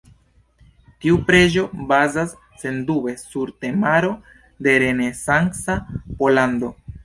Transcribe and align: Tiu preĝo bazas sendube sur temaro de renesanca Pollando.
Tiu 1.03 1.19
preĝo 1.27 1.65
bazas 1.91 2.33
sendube 2.63 3.15
sur 3.25 3.53
temaro 3.67 4.13
de 4.69 4.77
renesanca 4.87 5.81
Pollando. 6.03 6.77